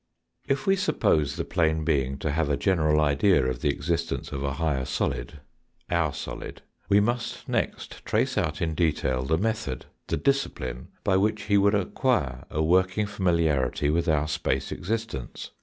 [0.47, 4.43] If we suppose the plane being to have a general idea of the existence of
[4.43, 5.41] a higher solid
[5.91, 11.43] our solid we must next trace out in detail the method, the discipline, by which
[11.43, 15.51] he would acquire a working familiarity with our space existence.